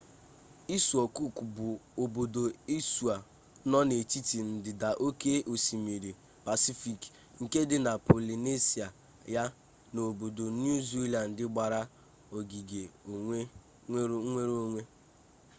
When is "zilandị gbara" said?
10.87-11.81